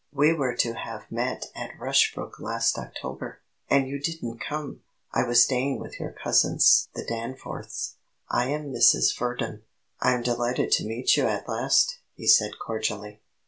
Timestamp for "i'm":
9.99-10.23